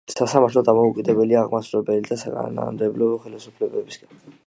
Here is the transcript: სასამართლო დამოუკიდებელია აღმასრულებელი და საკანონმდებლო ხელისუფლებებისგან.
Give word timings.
სასამართლო 0.11 0.63
დამოუკიდებელია 0.69 1.37
აღმასრულებელი 1.43 2.09
და 2.09 2.19
საკანონმდებლო 2.25 3.15
ხელისუფლებებისგან. 3.27 4.23